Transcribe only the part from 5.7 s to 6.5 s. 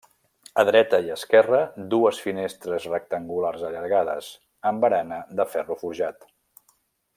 forjat.